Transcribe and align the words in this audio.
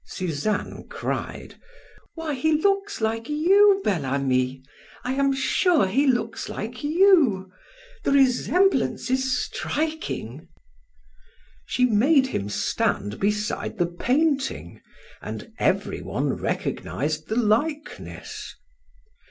Suzanne 0.07 0.85
cried: 0.89 1.59
"Why, 2.15 2.33
He 2.33 2.53
looks 2.53 3.01
like 3.01 3.29
you, 3.29 3.81
Bel 3.83 4.03
Ami! 4.03 4.63
I 5.03 5.13
am 5.13 5.31
sure 5.31 5.85
He 5.85 6.07
looks 6.07 6.49
like 6.49 6.83
you. 6.83 7.51
The 8.03 8.11
resemblance 8.11 9.11
is 9.11 9.39
striking." 9.45 10.47
She 11.67 11.85
made 11.85 12.25
him 12.25 12.49
stand 12.49 13.19
beside 13.19 13.77
the 13.77 13.85
painting 13.85 14.81
and 15.21 15.53
everyone 15.59 16.33
recognized 16.33 17.27
the 17.27 17.35
likeness. 17.37 18.55